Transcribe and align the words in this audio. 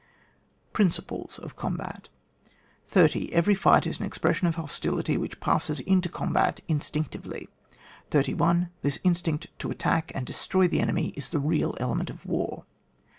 Principles 0.73 1.37
of 1.37 1.49
the 1.49 1.55
combat 1.61 2.09
30. 2.87 3.31
Every 3.33 3.53
fight 3.53 3.85
is 3.85 3.99
an 3.99 4.05
expression 4.07 4.47
of 4.47 4.55
hos 4.55 4.79
tility, 4.79 5.15
which 5.15 5.39
passes 5.39 5.79
into 5.81 6.09
combat 6.09 6.59
instinc 6.67 7.09
tively. 7.11 7.49
31. 8.09 8.71
This 8.81 8.97
instinct 9.03 9.49
to 9.59 9.69
attack 9.69 10.11
and 10.15 10.25
destroy 10.25 10.67
the 10.67 10.79
enemy 10.79 11.09
is 11.15 11.29
the 11.29 11.37
real 11.37 11.75
element 11.79 12.09
of 12.09 12.25
war. 12.25 12.65